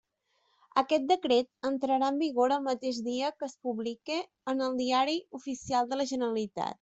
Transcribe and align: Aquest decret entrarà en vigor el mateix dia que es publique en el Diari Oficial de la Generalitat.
Aquest 0.81 1.03
decret 1.09 1.49
entrarà 1.69 2.07
en 2.13 2.17
vigor 2.23 2.55
el 2.57 2.65
mateix 2.69 3.01
dia 3.09 3.29
que 3.41 3.47
es 3.51 3.57
publique 3.67 4.17
en 4.55 4.65
el 4.69 4.79
Diari 4.83 5.19
Oficial 5.41 5.93
de 5.93 6.01
la 6.01 6.09
Generalitat. 6.13 6.69